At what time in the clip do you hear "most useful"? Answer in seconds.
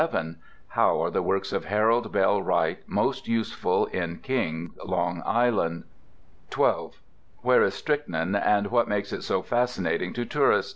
2.87-3.85